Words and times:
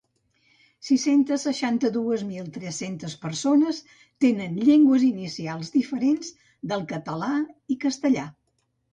Sis-centes 0.85 1.43
seixanta-dues 1.47 2.21
mil 2.29 2.47
tres-centes 2.55 3.13
persones 3.25 3.81
tenen 4.25 4.55
llengües 4.69 5.05
inicials 5.09 5.69
diferents 5.75 6.31
del 6.73 6.87
català 6.93 7.29
i 7.75 7.79
castellà. 7.85 8.25